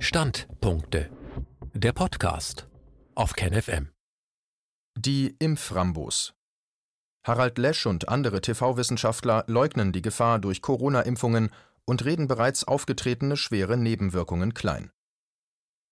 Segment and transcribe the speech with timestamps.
[0.00, 1.10] Standpunkte.
[1.74, 2.68] Der Podcast
[3.16, 3.90] auf KenFM.
[4.96, 6.34] Die Impframbos.
[7.26, 11.50] Harald Lesch und andere TV-Wissenschaftler leugnen die Gefahr durch Corona-Impfungen
[11.84, 14.92] und reden bereits aufgetretene schwere Nebenwirkungen klein.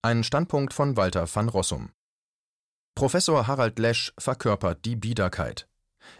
[0.01, 1.91] Ein Standpunkt von Walter van Rossum.
[2.95, 5.67] Professor Harald Lesch verkörpert die Biederkeit.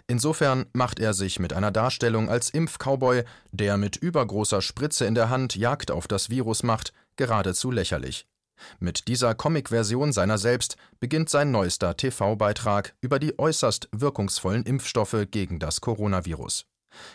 [0.07, 5.29] Insofern macht er sich mit einer Darstellung als Impfcowboy, der mit übergroßer Spritze in der
[5.29, 8.27] Hand Jagd auf das Virus macht, geradezu lächerlich.
[8.79, 15.59] Mit dieser Comic-Version seiner selbst beginnt sein neuester TV-Beitrag über die äußerst wirkungsvollen Impfstoffe gegen
[15.59, 16.65] das Coronavirus.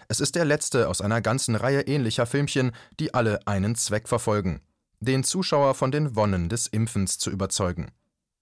[0.09, 4.61] Es ist der letzte aus einer ganzen Reihe ähnlicher Filmchen, die alle einen Zweck verfolgen:
[5.01, 7.91] den Zuschauer von den Wonnen des Impfens zu überzeugen.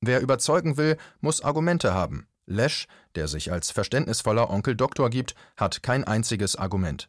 [0.00, 2.26] Wer überzeugen will, muss Argumente haben.
[2.46, 7.08] Lesch, der sich als verständnisvoller Onkel Doktor gibt, hat kein einziges Argument.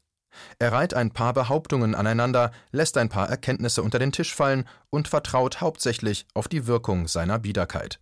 [0.59, 5.07] Er reiht ein paar Behauptungen aneinander, lässt ein paar Erkenntnisse unter den Tisch fallen und
[5.07, 7.99] vertraut hauptsächlich auf die Wirkung seiner Biederkeit.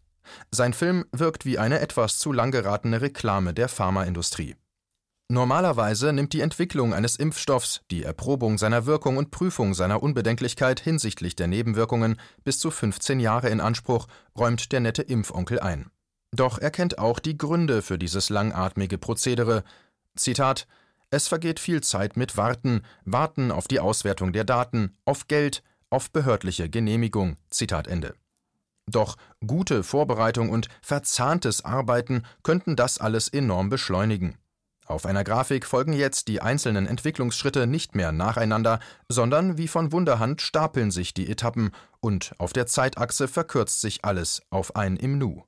[0.51, 4.55] Sein Film wirkt wie eine etwas zu lang geratene Reklame der Pharmaindustrie.
[5.31, 11.35] Normalerweise nimmt die Entwicklung eines Impfstoffs, die Erprobung seiner Wirkung und Prüfung seiner Unbedenklichkeit hinsichtlich
[11.35, 15.91] der Nebenwirkungen bis zu 15 Jahre in Anspruch, räumt der nette Impfonkel ein.
[16.31, 19.63] Doch er kennt auch die Gründe für dieses langatmige Prozedere.
[20.15, 20.67] Zitat
[21.11, 26.11] Es vergeht viel Zeit mit Warten, Warten auf die Auswertung der Daten, auf Geld, auf
[26.11, 27.37] behördliche Genehmigung.
[27.49, 28.13] Zitat Ende.
[28.89, 34.37] Doch gute Vorbereitung und verzahntes Arbeiten könnten das alles enorm beschleunigen.
[34.85, 40.41] Auf einer Grafik folgen jetzt die einzelnen Entwicklungsschritte nicht mehr nacheinander, sondern wie von Wunderhand
[40.41, 45.43] stapeln sich die Etappen und auf der Zeitachse verkürzt sich alles auf ein im Nu.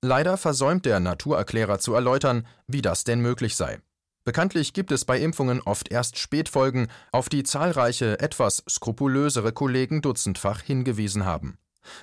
[0.00, 3.80] Leider versäumt der Naturerklärer zu erläutern, wie das denn möglich sei.
[4.28, 10.60] Bekanntlich gibt es bei Impfungen oft erst Spätfolgen, auf die zahlreiche, etwas skrupulösere Kollegen dutzendfach
[10.60, 11.56] hingewiesen haben.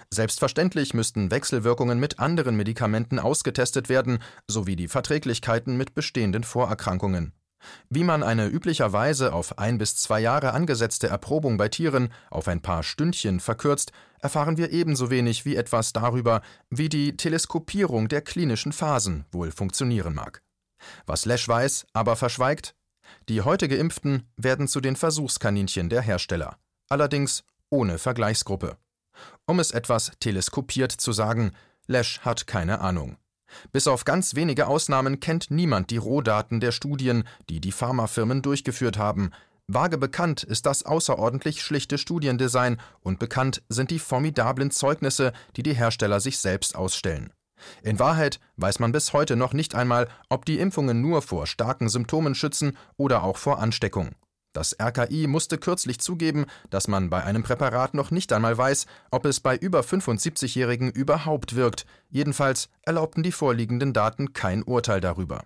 [0.09, 7.33] Selbstverständlich müssten Wechselwirkungen mit anderen Medikamenten ausgetestet werden, sowie die Verträglichkeiten mit bestehenden Vorerkrankungen.
[7.91, 12.63] Wie man eine üblicherweise auf ein bis zwei Jahre angesetzte Erprobung bei Tieren auf ein
[12.63, 18.71] paar Stündchen verkürzt, erfahren wir ebenso wenig wie etwas darüber, wie die Teleskopierung der klinischen
[18.71, 20.41] Phasen wohl funktionieren mag.
[21.06, 22.75] Was Lesch weiß, aber verschweigt,
[23.30, 26.58] die heute Geimpften werden zu den Versuchskaninchen der Hersteller,
[26.90, 28.78] allerdings ohne Vergleichsgruppe.
[29.46, 31.53] Um es etwas teleskopiert zu sagen,
[31.88, 33.18] Lesch hat keine Ahnung.
[33.72, 38.97] Bis auf ganz wenige Ausnahmen kennt niemand die Rohdaten der Studien, die die Pharmafirmen durchgeführt
[38.97, 39.31] haben.
[39.68, 45.74] Vage bekannt ist das außerordentlich schlichte Studiendesign und bekannt sind die formidablen Zeugnisse, die die
[45.74, 47.34] Hersteller sich selbst ausstellen.
[47.83, 51.89] In Wahrheit weiß man bis heute noch nicht einmal, ob die Impfungen nur vor starken
[51.89, 54.16] Symptomen schützen oder auch vor Ansteckung.
[54.55, 59.25] Das RKI musste kürzlich zugeben, dass man bei einem Präparat noch nicht einmal weiß, ob
[59.25, 61.85] es bei über 75-Jährigen überhaupt wirkt.
[62.09, 65.44] Jedenfalls erlaubten die vorliegenden Daten kein Urteil darüber.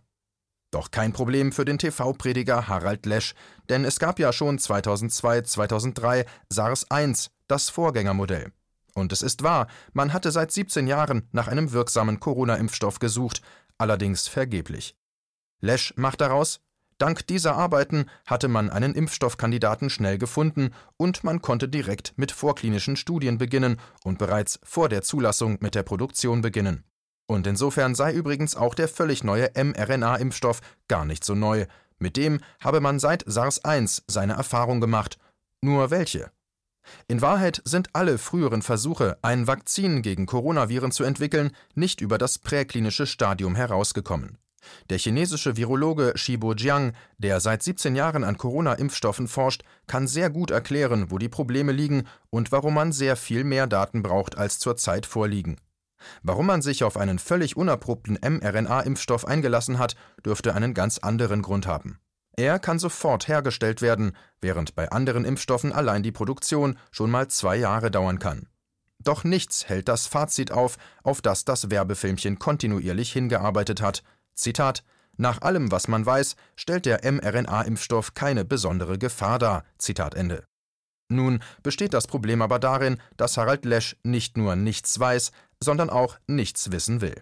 [0.70, 3.34] Doch kein Problem für den TV-Prediger Harald Lesch,
[3.70, 8.52] denn es gab ja schon 2002-2003 SARS-1, das Vorgängermodell.
[8.94, 13.42] Und es ist wahr, man hatte seit 17 Jahren nach einem wirksamen Corona-Impfstoff gesucht,
[13.78, 14.96] allerdings vergeblich.
[15.62, 16.62] Lesch macht daraus,
[17.00, 22.98] Dank dieser Arbeiten hatte man einen Impfstoffkandidaten schnell gefunden und man konnte direkt mit vorklinischen
[22.98, 26.84] Studien beginnen und bereits vor der Zulassung mit der Produktion beginnen.
[27.26, 31.68] Und insofern sei übrigens auch der völlig neue mRNA-Impfstoff gar nicht so neu.
[32.00, 35.20] Mit dem habe man seit SARS-1 seine Erfahrung gemacht.
[35.62, 36.32] Nur welche?
[37.08, 42.38] In Wahrheit sind alle früheren Versuche, ein Vakzin gegen Coronaviren zu entwickeln, nicht über das
[42.38, 44.38] präklinische Stadium herausgekommen.
[44.90, 50.52] Der chinesische Virologe Shibo Jiang, der seit 17 Jahren an Corona-Impfstoffen forscht, kann sehr gut
[50.52, 55.06] erklären, wo die Probleme liegen und warum man sehr viel mehr Daten braucht, als zurzeit
[55.06, 55.58] vorliegen.
[56.24, 59.96] Warum man sich auf einen völlig unerprobten mRNA-Impfstoff eingelassen hat,
[60.26, 62.00] dürfte einen ganz anderen Grund haben.
[62.40, 67.58] Er kann sofort hergestellt werden, während bei anderen Impfstoffen allein die Produktion schon mal zwei
[67.58, 68.48] Jahre dauern kann.
[69.04, 74.04] Doch nichts hält das Fazit auf, auf das das Werbefilmchen kontinuierlich hingearbeitet hat,
[74.36, 74.86] Zitat
[75.18, 79.66] Nach allem, was man weiß, stellt der mRNA-Impfstoff keine besondere Gefahr dar.
[79.78, 80.46] Zitat Ende.
[81.10, 86.18] Nun besteht das Problem aber darin, dass Harald Lesch nicht nur nichts weiß, sondern auch
[86.26, 87.22] nichts wissen will.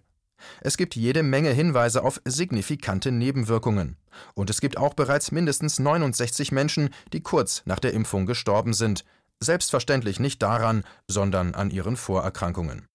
[0.62, 3.98] Es gibt jede Menge Hinweise auf signifikante Nebenwirkungen.
[4.34, 9.04] Und es gibt auch bereits mindestens 69 Menschen, die kurz nach der Impfung gestorben sind.
[9.39, 12.88] Selbstverständlich nicht daran, sondern an ihren Vorerkrankungen.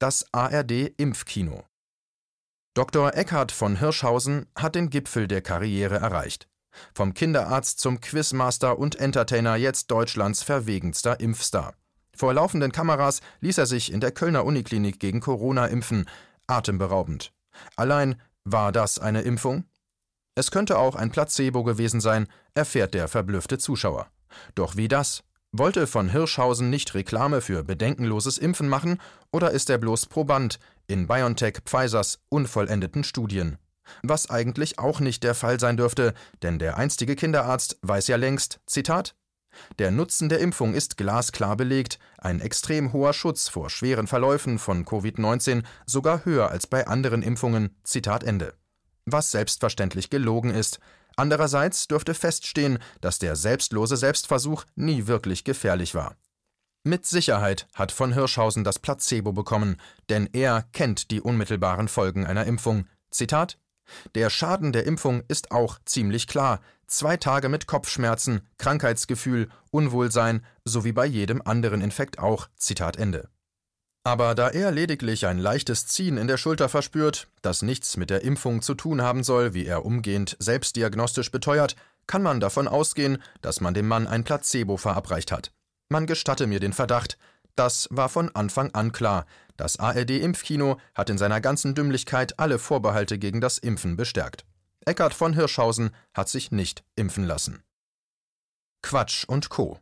[0.00, 1.64] Das ARD Impfkino
[2.74, 3.16] Dr.
[3.16, 6.48] Eckhard von Hirschhausen hat den Gipfel der Karriere erreicht.
[6.94, 11.74] Vom Kinderarzt zum Quizmaster und Entertainer jetzt Deutschlands verwegenster Impfstar.
[12.14, 16.08] Vor laufenden Kameras ließ er sich in der Kölner Uniklinik gegen Corona impfen.
[16.48, 17.32] Atemberaubend.
[17.76, 19.64] Allein war das eine Impfung?
[20.34, 24.08] Es könnte auch ein Placebo gewesen sein, erfährt der verblüffte Zuschauer.
[24.54, 25.24] Doch wie das?
[25.52, 29.00] Wollte von Hirschhausen nicht Reklame für bedenkenloses Impfen machen
[29.32, 33.58] oder ist er bloß Proband in BioNTech Pfizers unvollendeten Studien?
[34.02, 36.12] Was eigentlich auch nicht der Fall sein dürfte,
[36.42, 39.14] denn der einstige Kinderarzt weiß ja längst, Zitat,
[39.78, 44.84] der Nutzen der Impfung ist glasklar belegt, ein extrem hoher Schutz vor schweren Verläufen von
[44.84, 47.76] Covid-19 sogar höher als bei anderen Impfungen.
[47.84, 48.54] Zitat Ende.
[49.06, 50.80] Was selbstverständlich gelogen ist,
[51.18, 56.14] Andererseits dürfte feststehen, dass der selbstlose Selbstversuch nie wirklich gefährlich war.
[56.84, 59.80] Mit Sicherheit hat von Hirschhausen das Placebo bekommen,
[60.10, 62.86] denn er kennt die unmittelbaren Folgen einer Impfung.
[63.10, 63.58] Zitat
[64.14, 66.60] Der Schaden der Impfung ist auch ziemlich klar.
[66.86, 72.48] Zwei Tage mit Kopfschmerzen, Krankheitsgefühl, Unwohlsein, so wie bei jedem anderen Infekt auch.
[72.56, 73.28] Zitat Ende.
[74.04, 78.22] Aber da er lediglich ein leichtes Ziehen in der Schulter verspürt, das nichts mit der
[78.22, 81.76] Impfung zu tun haben soll, wie er umgehend selbstdiagnostisch beteuert,
[82.06, 85.52] kann man davon ausgehen, dass man dem Mann ein Placebo verabreicht hat.
[85.90, 87.18] Man gestatte mir den Verdacht,
[87.58, 89.26] das war von Anfang an klar.
[89.56, 94.44] Das ARD-Impfkino hat in seiner ganzen Dümmlichkeit alle Vorbehalte gegen das Impfen bestärkt.
[94.86, 97.62] Eckhard von Hirschhausen hat sich nicht impfen lassen.
[98.82, 99.78] Quatsch und Co.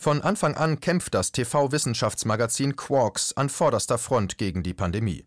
[0.00, 5.26] Von Anfang an kämpft das TV-Wissenschaftsmagazin Quarks an vorderster Front gegen die Pandemie.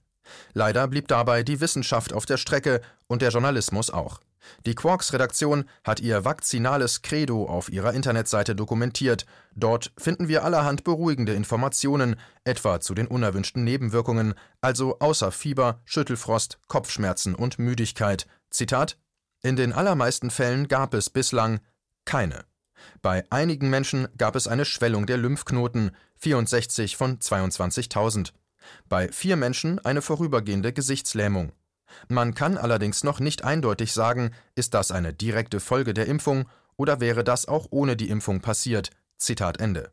[0.53, 4.21] Leider blieb dabei die Wissenschaft auf der Strecke und der Journalismus auch.
[4.65, 9.25] Die Quarks-Redaktion hat ihr vakzinales Credo auf ihrer Internetseite dokumentiert.
[9.55, 16.59] Dort finden wir allerhand beruhigende Informationen, etwa zu den unerwünschten Nebenwirkungen, also außer Fieber, Schüttelfrost,
[16.67, 18.27] Kopfschmerzen und Müdigkeit.
[18.49, 18.97] Zitat:
[19.41, 21.59] In den allermeisten Fällen gab es bislang
[22.05, 22.45] keine.
[23.01, 28.31] Bei einigen Menschen gab es eine Schwellung der Lymphknoten, 64 von 22.000.
[28.87, 31.51] Bei vier Menschen eine vorübergehende Gesichtslähmung.
[32.07, 36.47] Man kann allerdings noch nicht eindeutig sagen, ist das eine direkte Folge der Impfung
[36.77, 38.89] oder wäre das auch ohne die Impfung passiert.
[39.17, 39.91] Zitat Ende.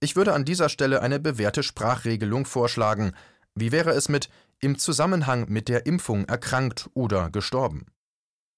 [0.00, 3.12] Ich würde an dieser Stelle eine bewährte Sprachregelung vorschlagen.
[3.54, 4.28] Wie wäre es mit
[4.60, 7.86] im Zusammenhang mit der Impfung erkrankt oder gestorben?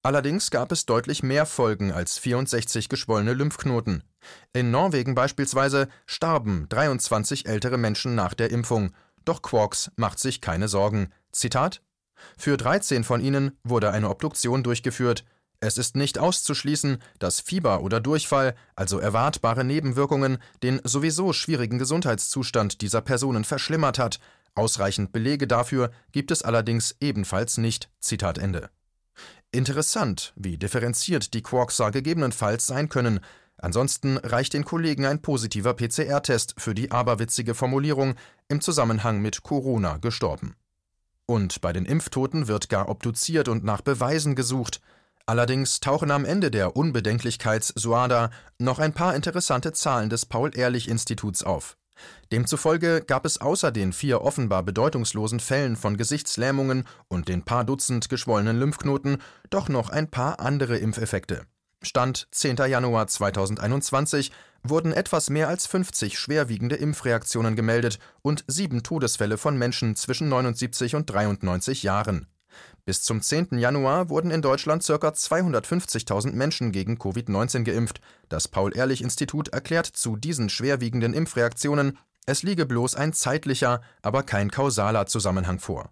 [0.03, 4.05] Allerdings gab es deutlich mehr Folgen als 64 geschwollene Lymphknoten.
[4.53, 8.93] In Norwegen beispielsweise starben 23 ältere Menschen nach der Impfung.
[9.25, 11.09] Doch Quarks macht sich keine Sorgen.
[11.33, 11.83] Zitat:
[12.37, 15.25] Für 13 von ihnen wurde eine Obduktion durchgeführt.
[15.61, 22.83] Es ist nicht auszuschließen, dass Fieber oder Durchfall, also erwartbare Nebenwirkungen, den sowieso schwierigen Gesundheitszustand
[22.83, 24.21] dieser Personen verschlimmert hat.
[24.55, 27.91] Ausreichend Belege dafür gibt es allerdings ebenfalls nicht.
[28.01, 28.71] Zitat Ende.
[29.51, 33.21] Interessant, wie differenziert die Quarkser gegebenenfalls sein können.
[33.59, 38.15] Ansonsten reicht den Kollegen ein positiver PCR-Test für die aberwitzige Formulierung
[38.49, 40.57] im Zusammenhang mit Corona gestorben.
[41.27, 44.81] Und bei den Impftoten wird gar obduziert und nach Beweisen gesucht.
[45.27, 51.77] Allerdings tauchen am Ende der Unbedenklichkeits-Suada noch ein paar interessante Zahlen des Paul-Ehrlich-Instituts auf.
[52.31, 58.09] Demzufolge gab es außer den vier offenbar bedeutungslosen Fällen von Gesichtslähmungen und den paar Dutzend
[58.09, 59.19] geschwollenen Lymphknoten
[59.51, 61.47] doch noch ein paar andere Impfeffekte.
[61.87, 62.57] Stand 10.
[62.69, 69.97] Januar 2021 wurden etwas mehr als 50 schwerwiegende Impfreaktionen gemeldet und sieben Todesfälle von Menschen
[69.97, 72.27] zwischen 79 und 93 Jahren.
[72.85, 73.59] Bis zum 10.
[73.59, 74.95] Januar wurden in Deutschland ca.
[74.95, 78.01] 250.000 Menschen gegen Covid-19 geimpft.
[78.29, 85.07] Das Paul-Ehrlich-Institut erklärt zu diesen schwerwiegenden Impfreaktionen, es liege bloß ein zeitlicher, aber kein kausaler
[85.07, 85.91] Zusammenhang vor.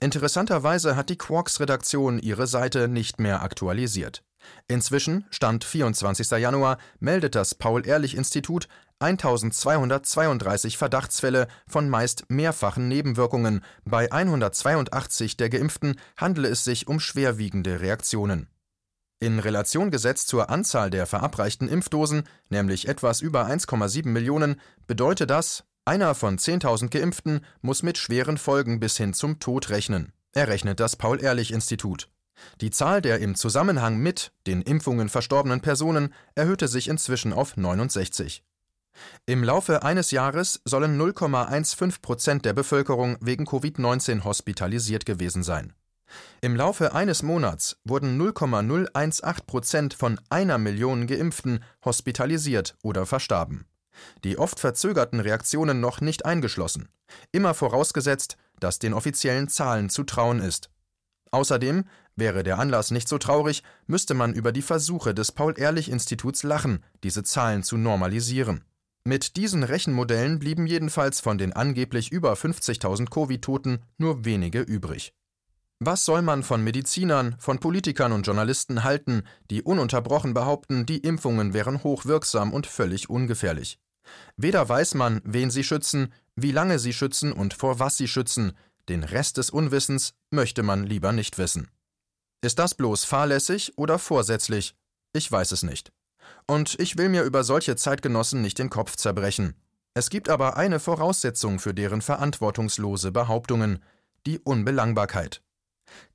[0.00, 4.22] Interessanterweise hat die Quarks-Redaktion ihre Seite nicht mehr aktualisiert.
[4.68, 6.30] Inzwischen, Stand 24.
[6.32, 8.68] Januar, meldet das Paul-Ehrlich-Institut
[9.00, 13.62] 1232 Verdachtsfälle von meist mehrfachen Nebenwirkungen.
[13.84, 18.48] Bei 182 der Geimpften handele es sich um schwerwiegende Reaktionen.
[19.20, 25.64] In Relation gesetzt zur Anzahl der verabreichten Impfdosen, nämlich etwas über 1,7 Millionen, bedeutet das,
[25.84, 30.96] einer von 10.000 Geimpften muss mit schweren Folgen bis hin zum Tod rechnen, errechnet das
[30.96, 32.08] Paul-Ehrlich-Institut.
[32.60, 38.42] Die Zahl der im Zusammenhang mit den Impfungen verstorbenen Personen erhöhte sich inzwischen auf 69.
[39.26, 45.74] Im Laufe eines Jahres sollen 0,15 Prozent der Bevölkerung wegen Covid-19 hospitalisiert gewesen sein.
[46.40, 53.66] Im Laufe eines Monats wurden 0,018 Prozent von einer Million Geimpften hospitalisiert oder verstarben.
[54.24, 56.88] Die oft verzögerten Reaktionen noch nicht eingeschlossen.
[57.32, 60.70] Immer vorausgesetzt, dass den offiziellen Zahlen zu trauen ist.
[61.30, 61.84] Außerdem,
[62.16, 67.24] wäre der Anlass nicht so traurig, müsste man über die Versuche des Paul-Ehrlich-Instituts lachen, diese
[67.24, 68.64] Zahlen zu normalisieren.
[69.04, 75.12] Mit diesen Rechenmodellen blieben jedenfalls von den angeblich über 50.000 Covid-Toten nur wenige übrig.
[75.80, 81.52] Was soll man von Medizinern, von Politikern und Journalisten halten, die ununterbrochen behaupten, die Impfungen
[81.52, 83.78] wären hochwirksam und völlig ungefährlich?
[84.36, 88.52] Weder weiß man, wen sie schützen, wie lange sie schützen und vor was sie schützen,
[88.88, 91.70] den Rest des Unwissens möchte man lieber nicht wissen.
[92.42, 94.74] Ist das bloß fahrlässig oder vorsätzlich?
[95.12, 95.92] Ich weiß es nicht.
[96.46, 99.54] Und ich will mir über solche Zeitgenossen nicht den Kopf zerbrechen.
[99.94, 103.82] Es gibt aber eine Voraussetzung für deren verantwortungslose Behauptungen
[104.26, 105.42] die Unbelangbarkeit.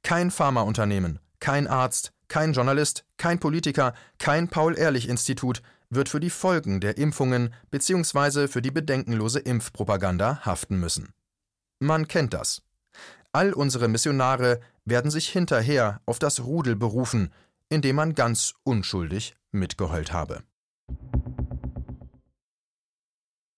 [0.04, 6.98] Kein Pharmaunternehmen, kein Arzt, kein Journalist, kein Politiker, kein Paul-Ehrlich-Institut wird für die Folgen der
[6.98, 8.48] Impfungen bzw.
[8.48, 11.14] für die bedenkenlose Impfpropaganda haften müssen.
[11.80, 12.62] Man kennt das.
[13.32, 17.32] All unsere Missionare werden sich hinterher auf das Rudel berufen,
[17.70, 20.44] in dem man ganz unschuldig mitgeheult habe.